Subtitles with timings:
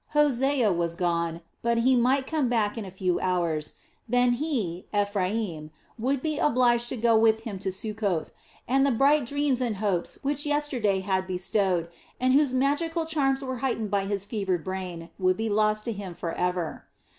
[0.17, 3.75] Hosea had gone, but he might come back in a few hours,
[4.09, 8.33] then he, Ephraim, would be obliged to go with him to Succoth,
[8.67, 11.87] and the bright dreams and hopes which yesterday had bestowed
[12.19, 16.15] and whose magical charms were heightened by his fevered brain, would be lost to him
[16.15, 16.85] forever.